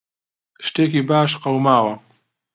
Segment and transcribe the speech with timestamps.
[0.65, 1.93] شتێکی باش قەوماوە؟